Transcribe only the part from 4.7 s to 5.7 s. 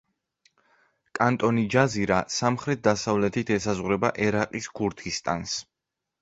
ქურთისტანს.